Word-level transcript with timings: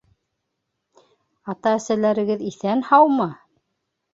Ата-әсәләрегеҙ 1.53 2.41
иҫән-һаумы? 2.53 3.33